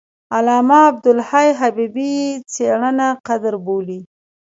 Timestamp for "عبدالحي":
0.89-1.49